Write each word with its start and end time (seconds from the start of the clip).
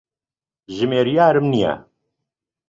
ژمێریارم 0.75 1.45
نییە. 1.53 1.73